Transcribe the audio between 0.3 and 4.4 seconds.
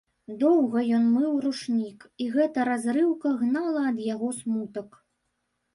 Доўга ён мыў ручнік, і гэтая разрыўка гнала ад яго